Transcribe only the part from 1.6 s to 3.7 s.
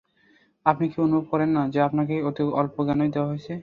যে আপনাকে অতি অল্প জ্ঞানই দেয়া হয়েছে।